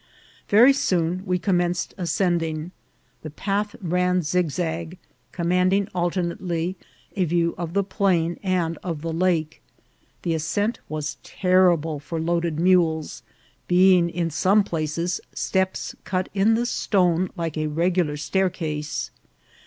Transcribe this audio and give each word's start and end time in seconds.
Very 0.49 0.73
soon 0.73 1.23
we 1.27 1.37
commenced 1.37 1.93
ascending; 1.95 2.71
the 3.21 3.29
path 3.29 3.75
ran 3.83 4.23
zig 4.23 4.49
zag, 4.49 4.97
commanding 5.31 5.87
alternately 5.93 6.75
a 7.15 7.23
view 7.25 7.53
of 7.55 7.73
the 7.73 7.83
plain 7.83 8.39
and 8.41 8.79
of 8.81 9.01
the 9.03 9.13
lake. 9.13 9.61
The 10.23 10.33
ascent 10.33 10.79
was 10.89 11.17
terrible 11.21 11.99
for 11.99 12.19
loaded 12.19 12.59
mules, 12.59 13.21
being 13.67 14.09
in 14.09 14.31
some 14.31 14.63
places 14.63 15.21
steps 15.35 15.93
cut 16.03 16.29
in 16.33 16.55
the 16.55 16.65
stone 16.65 17.29
like 17.37 17.55
a 17.55 17.67
regu 17.67 18.07
lar 18.07 18.17
staircase. 18.17 19.11